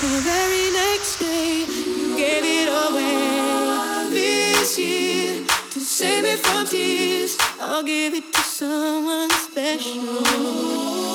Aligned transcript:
The 0.00 0.06
very 0.06 0.70
next 0.70 1.18
day, 1.18 1.64
you 1.66 2.16
gave 2.16 2.44
it 2.44 2.68
away. 2.68 4.08
This 4.10 4.78
year, 4.78 5.44
to 5.72 5.80
save 5.80 6.22
me 6.22 6.36
from 6.36 6.66
tears, 6.66 7.36
I'll 7.60 7.82
give 7.82 8.14
it 8.14 8.32
to 8.32 8.40
someone 8.40 9.28
special. 9.30 11.07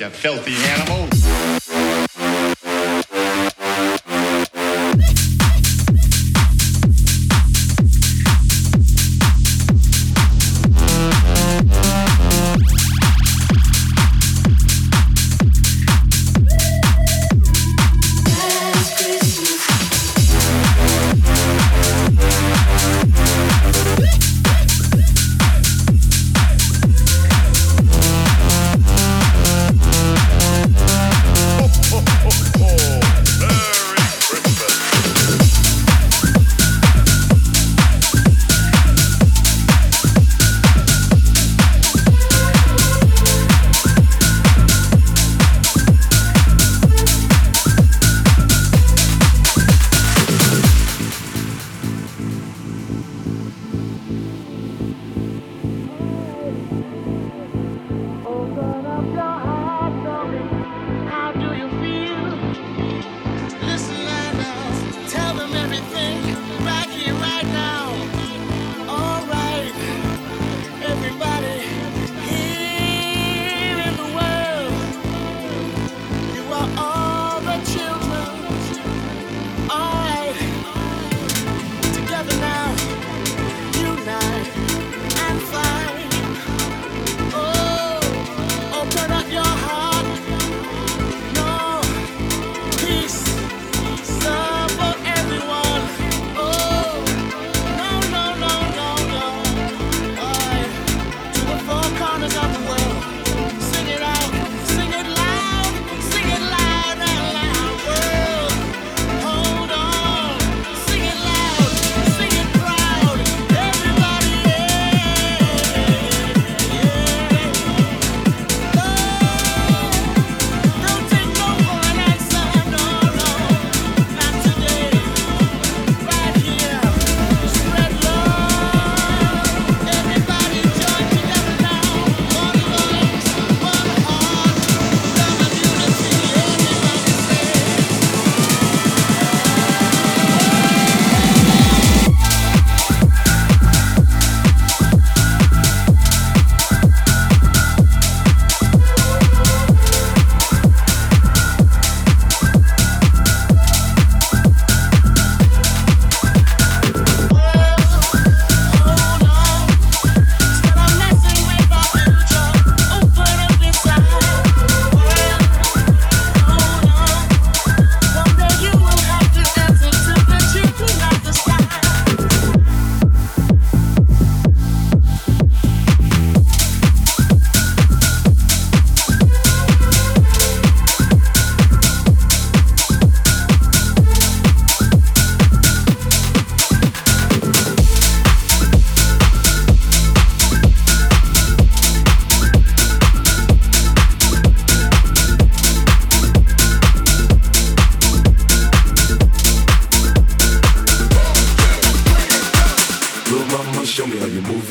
You 0.00 0.10
filthy 0.10 0.56
animal. 0.72 1.13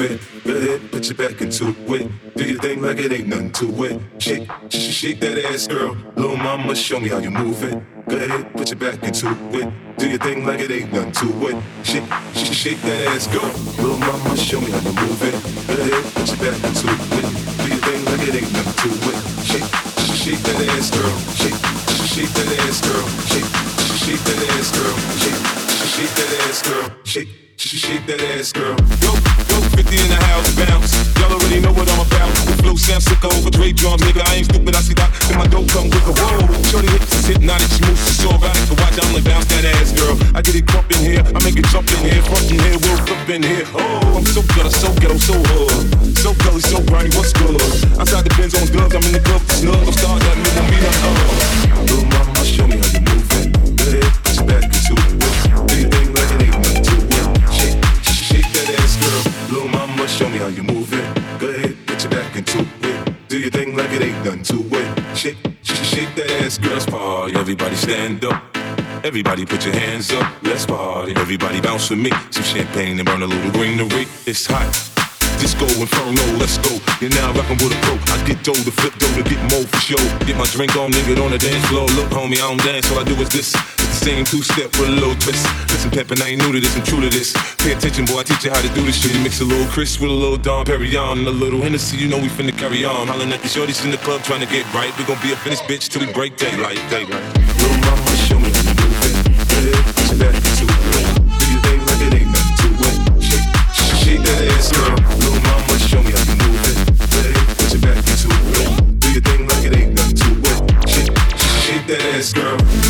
Me 0.04 0.10
how 0.10 0.14
it. 0.16 0.44
Go 0.44 0.56
ahead, 0.56 0.92
put 0.92 1.06
your 1.06 1.16
back 1.18 1.42
into 1.42 1.70
it. 1.94 2.12
Do 2.36 2.44
your 2.46 2.60
thing 2.60 2.82
like 2.82 2.98
it 3.00 3.12
ain't 3.12 3.28
nothing 3.28 3.52
to 3.54 3.84
it. 3.86 4.02
Shake, 4.20 4.50
sh- 4.70 4.92
shake 4.92 5.20
that 5.20 5.38
ass, 5.46 5.68
girl. 5.68 5.96
Little 6.16 6.38
mama, 6.38 6.76
show 6.76 7.00
me 7.00 7.10
how 7.10 7.20
you 7.20 7.32
move 7.32 7.64
it. 7.64 7.82
Go 8.08 8.18
ahead, 8.18 8.54
put 8.54 8.70
your 8.70 8.80
back 8.80 9.04
into 9.04 9.30
it. 9.54 9.74
Do 9.98 10.10
your 10.10 10.20
thing 10.20 10.46
like 10.46 10.60
it 10.60 10.72
ain't 10.72 10.92
nothing 10.94 11.12
to 11.12 11.48
it. 11.48 11.64
Shake, 11.84 12.04
sh- 12.34 12.54
shake 12.54 12.82
that 12.82 13.08
ass, 13.08 13.28
girl. 13.28 13.52
Little 13.78 13.98
mama, 13.98 14.36
show 14.38 14.60
me 14.60 14.72
how 14.72 14.80
you 14.80 14.94
move 14.94 15.22
it. 15.24 15.36
Go 15.68 15.74
ahead, 15.74 16.04
put 16.14 16.28
your 16.28 16.38
back 16.38 16.60
into 16.64 16.88
it. 16.90 17.26
Do 17.62 17.68
your 17.72 17.82
thing 17.88 18.06
like 18.06 18.28
it 18.28 18.36
ain't 18.36 18.54
nothing 18.54 18.78
to 18.84 18.90
it. 19.10 19.18
Shake, 19.46 19.68
sh- 20.04 20.18
shake 20.24 20.44
that 20.44 20.60
ass, 20.76 20.90
girl. 20.92 21.16
Shake, 21.40 21.60
sh- 21.96 22.10
shake 22.14 22.34
that 22.34 22.50
ass, 22.68 22.82
girl. 22.82 23.08
Shake, 23.32 23.50
sh- 23.80 24.00
shake 24.04 24.24
that 24.28 24.40
ass, 24.58 24.70
girl. 24.76 24.96
Shake, 25.22 25.40
sh- 25.70 25.90
shake 25.96 26.14
that 26.18 26.32
ass, 26.50 26.62
girl. 26.62 26.90
Shake. 27.04 27.28
Sh- 27.56 27.78
Shake 27.84 28.06
that 28.08 28.22
ass, 28.22 28.52
girl. 28.52 28.76
Yo, 29.02 29.14
yo, 29.50 29.53
50 29.74 29.90
in 29.98 30.10
the 30.10 30.22
house, 30.30 30.50
bounce. 30.54 30.94
Y'all 31.18 31.34
already 31.34 31.60
know 31.60 31.74
what 31.74 31.90
I'm 31.90 32.06
about. 32.06 32.30
The 32.46 32.54
flow 32.62 32.76
sounds 32.78 33.06
sick 33.10 33.24
over 33.26 33.50
Dre 33.50 33.74
drums, 33.74 34.02
nigga. 34.06 34.22
I 34.22 34.42
ain't 34.42 34.46
stupid, 34.46 34.76
I 34.76 34.82
see 34.82 34.94
that. 34.94 35.10
Then 35.26 35.38
my 35.42 35.48
dope 35.50 35.70
come 35.74 35.90
with 35.90 36.06
a 36.06 36.14
whoa. 36.14 36.46
Shorty 36.70 36.90
hips 36.94 37.10
is 37.18 37.26
hypnotic, 37.34 37.70
she 37.74 37.82
moves, 37.82 38.02
so 38.22 38.30
erotic. 38.30 38.64
So 38.70 38.74
watch, 38.78 38.98
I'm 39.02 39.10
like 39.18 39.26
bounce 39.26 39.50
that 39.50 39.66
ass, 39.66 39.90
girl. 39.98 40.14
I 40.38 40.46
get 40.46 40.56
it 40.56 40.66
crump 40.70 40.94
in 40.94 41.02
here, 41.02 41.24
I 41.26 41.40
make 41.42 41.58
it 41.58 41.66
jump 41.74 41.90
in 41.90 42.00
here, 42.06 42.22
front 42.22 42.46
in 42.54 42.62
here, 42.62 42.78
we'll 42.78 43.02
flip 43.02 43.30
in 43.34 43.42
here. 43.42 43.66
Oh, 43.74 44.22
I'm 44.22 44.26
so 44.30 44.46
good, 44.54 44.70
I'm 44.70 44.76
so 44.78 44.90
ghetto, 45.02 45.18
so 45.18 45.34
hood. 45.34 46.18
So 46.22 46.30
gully, 46.46 46.62
so 46.62 46.78
grimy, 46.86 47.10
what's 47.18 47.34
good? 47.34 47.58
Outside 47.98 48.30
the 48.30 48.34
Benz 48.38 48.54
on 48.54 48.70
gloves, 48.70 48.94
I'm 48.94 49.04
in 49.10 49.14
the 49.18 49.24
club, 49.26 49.42
snug. 49.50 49.82
I'm 49.82 49.94
starting 49.98 50.22
that 50.22 50.38
nigga, 50.38 50.64
me 50.70 50.78
not 50.86 50.96
uh. 51.02 51.83
stand 67.84 68.24
up. 68.24 68.42
Everybody 69.04 69.46
put 69.46 69.66
your 69.66 69.76
hands 69.76 70.10
up, 70.14 70.26
let's 70.44 70.66
party. 70.66 71.14
Everybody 71.18 71.60
bounce 71.60 71.90
with 71.90 72.00
me. 72.00 72.12
Some 72.32 72.44
champagne 72.44 72.98
and 72.98 73.06
burn 73.06 73.22
a 73.22 73.28
little 73.28 73.52
greenery. 73.52 74.08
It's 74.26 74.46
hot. 74.48 74.72
Disco 75.44 75.68
inferno, 75.68 76.24
let's 76.40 76.58
go. 76.64 76.80
You're 77.02 77.12
now 77.12 77.36
rockin' 77.36 77.60
with 77.60 77.76
a 77.76 77.80
pro. 77.84 78.00
I 78.16 78.24
get 78.24 78.40
dough 78.48 78.56
to 78.56 78.72
flip 78.72 78.96
dough 78.96 79.12
to 79.20 79.24
get 79.28 79.42
more 79.52 79.68
for 79.68 79.82
show. 79.84 80.00
Get 80.24 80.38
my 80.38 80.48
drink 80.56 80.78
on, 80.78 80.92
nigga, 80.96 81.20
on 81.20 81.32
the 81.32 81.38
dance 81.38 81.66
floor. 81.68 81.84
Look, 82.00 82.08
homie, 82.16 82.40
I 82.40 82.48
don't 82.48 82.64
dance, 82.64 82.90
all 82.90 83.00
I 83.00 83.04
do 83.04 83.16
is 83.20 83.28
this. 83.28 83.52
It's 83.52 84.00
the 84.00 84.06
same 84.08 84.24
two 84.24 84.42
step 84.42 84.72
with 84.80 84.88
a 84.88 84.96
little 84.96 85.20
twist. 85.20 85.44
Listen, 85.68 85.92
Peppin, 85.92 86.22
I 86.22 86.32
ain't 86.32 86.40
new 86.40 86.54
to 86.54 86.62
this, 86.62 86.74
I'm 86.78 86.84
true 86.84 87.02
to 87.02 87.10
this. 87.10 87.36
Pay 87.60 87.74
attention, 87.74 88.06
boy, 88.06 88.20
I 88.20 88.24
teach 88.24 88.46
you 88.46 88.52
how 88.52 88.62
to 88.62 88.72
do 88.72 88.86
this 88.88 88.96
shit. 88.96 89.12
You 89.12 89.20
mix 89.20 89.42
a 89.42 89.44
little 89.44 89.68
Chris 89.68 90.00
with 90.00 90.12
a 90.12 90.14
little 90.14 90.38
Dom 90.38 90.64
Perignon 90.66 91.20
and 91.20 91.28
a 91.28 91.36
little 91.36 91.60
Hennessy, 91.60 91.98
you 91.98 92.08
know 92.08 92.20
we 92.20 92.30
finna 92.32 92.58
carry 92.58 92.86
on. 92.86 93.08
Hollin' 93.12 93.34
at 93.34 93.42
the 93.42 93.52
shorties 93.52 93.84
in 93.84 93.92
the 93.92 94.00
club, 94.08 94.24
trying 94.24 94.40
to 94.40 94.48
get 94.48 94.64
right. 94.74 94.96
We 94.98 95.04
gon' 95.04 95.20
be 95.22 95.34
a 95.34 95.36
finished 95.36 95.64
bitch 95.64 95.90
till 95.90 96.06
we 96.06 96.14
break 96.14 96.38
daylight, 96.38 96.80
daylight. 96.90 97.53
this 111.98 112.34
girl. 112.34 112.83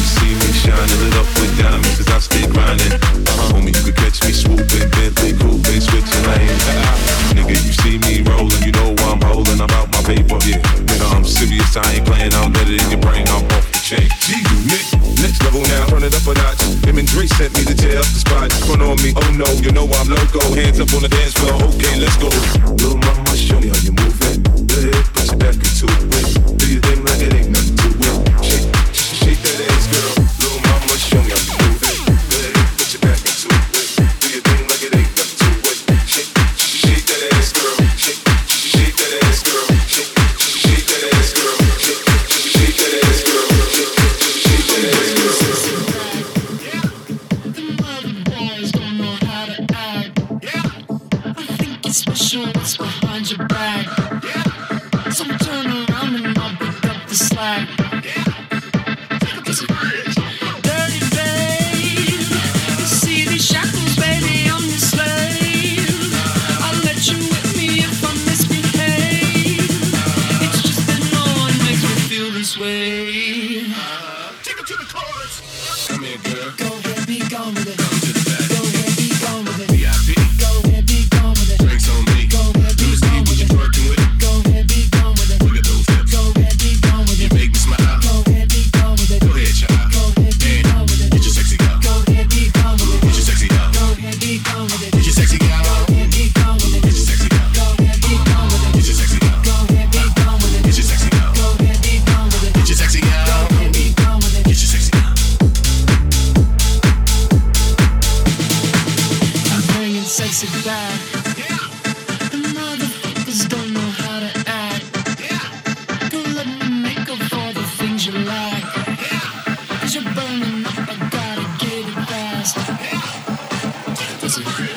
Music. 124.36 124.73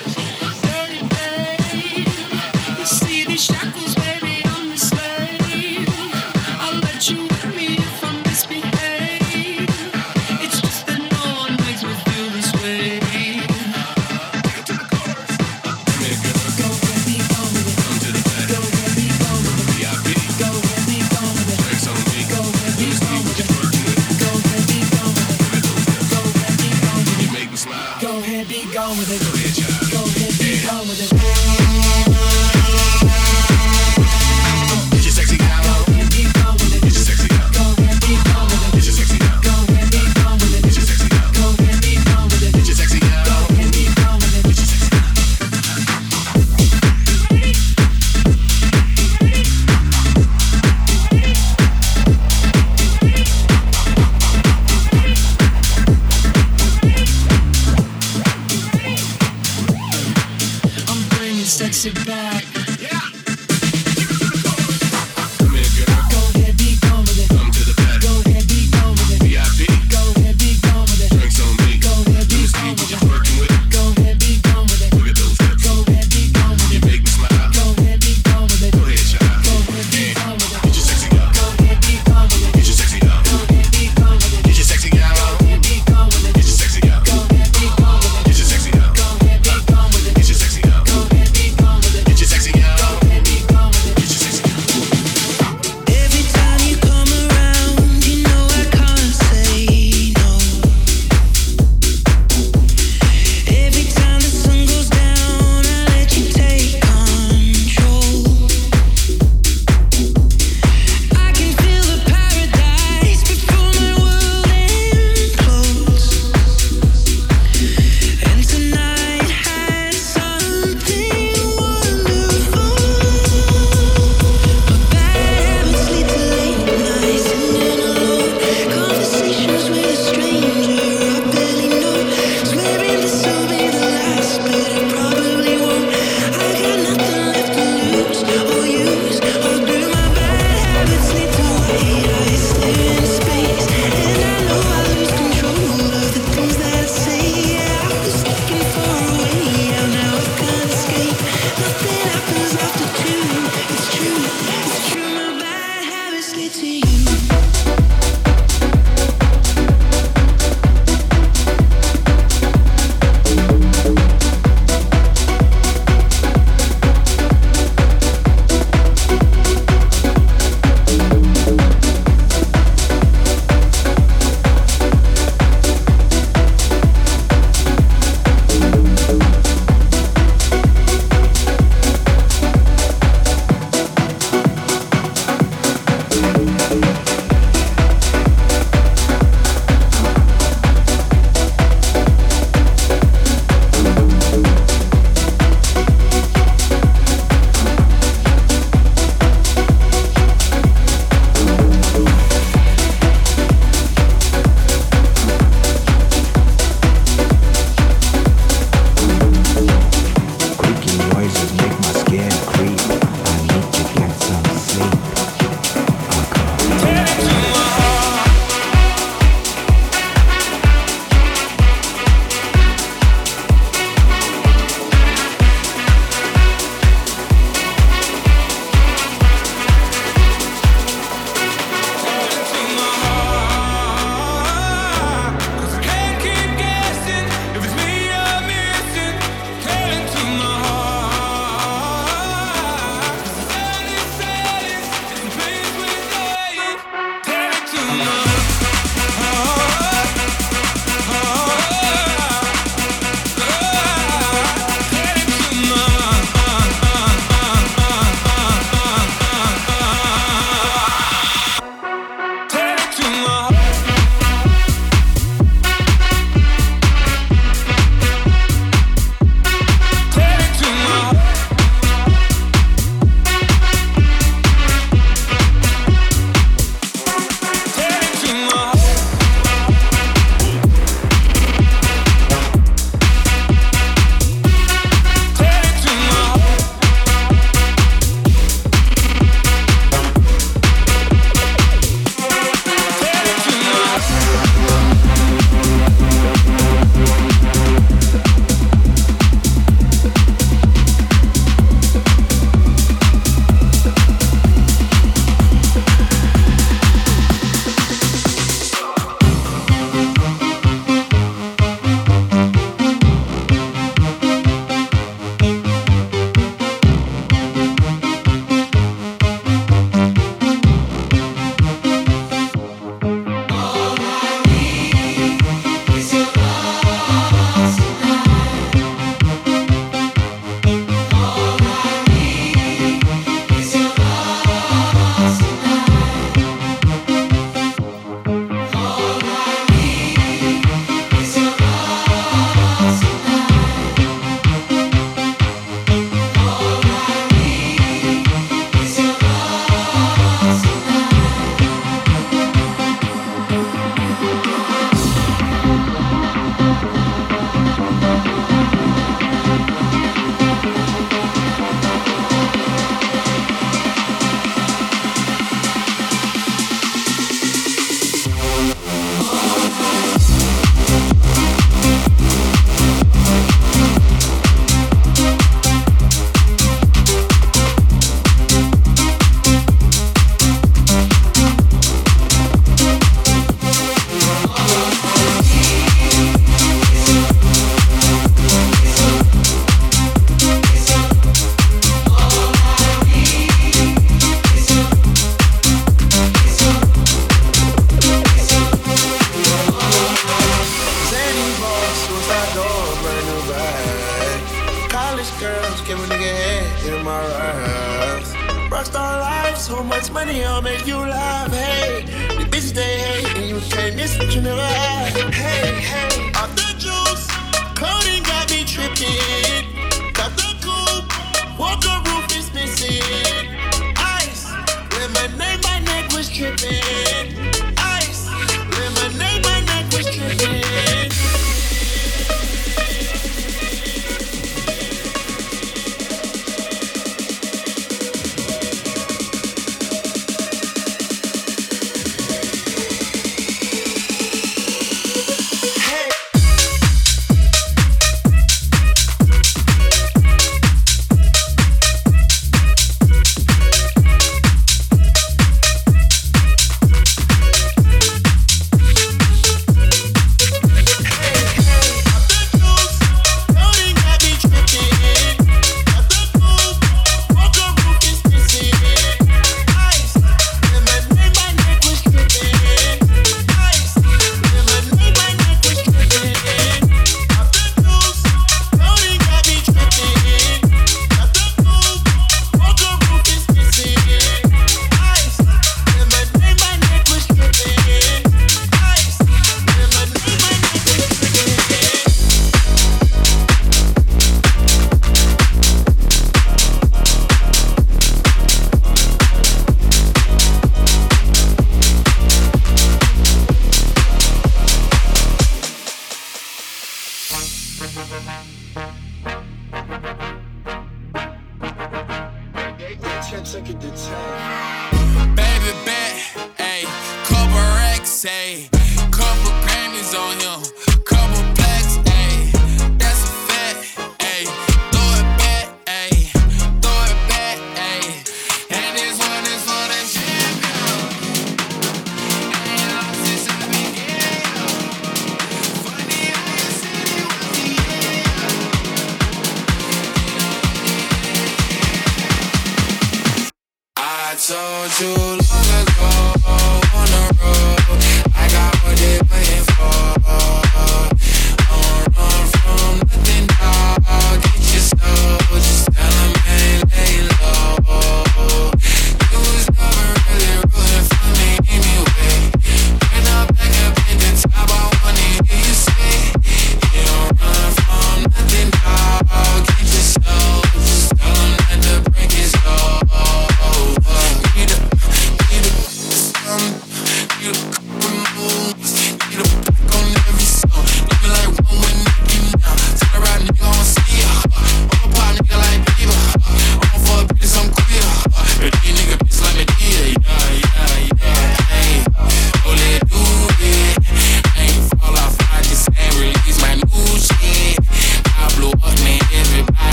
sets 61.47 61.85
you 61.85 61.93
back. 62.05 62.56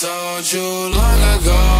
Told 0.00 0.50
you 0.50 0.62
long 0.94 1.20
ago. 1.36 1.79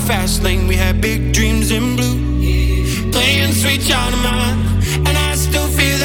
the 0.00 0.06
fast 0.06 0.42
lane. 0.42 0.68
We 0.68 0.76
had 0.76 1.00
big 1.00 1.32
dreams 1.32 1.70
in 1.70 1.96
blue, 1.96 2.18
playing 3.12 3.52
sweet 3.52 3.80
child 3.80 4.12
of 4.12 4.22
mine, 4.22 4.58
and 5.06 5.16
I 5.16 5.34
still 5.36 5.68
feel. 5.68 5.95